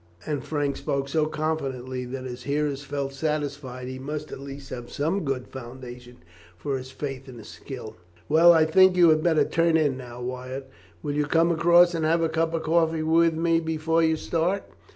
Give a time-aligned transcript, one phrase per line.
[0.25, 4.89] And Frank spoke so confidently that his hearers felt satisfied he must at least have
[4.91, 6.23] some good foundation
[6.57, 7.97] for his faith in his skill.
[8.27, 10.71] "Well, I think you had better turn in now, Wyatt.
[11.03, 14.63] Will you come across and have a cup of coffee with me before you start?"